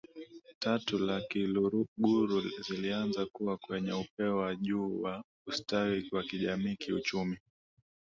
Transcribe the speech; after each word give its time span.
tatu 0.59 1.05
za 1.07 1.21
Kiluguru 1.21 2.41
zilianza 2.69 3.25
kuwa 3.25 3.57
kwenye 3.57 3.93
upeo 3.93 4.37
wa 4.37 4.55
juu 4.55 5.01
wa 5.01 5.23
ustawi 5.47 6.09
wa 6.11 6.23
kijamii 6.23 6.75
kiuchumi 6.75 7.37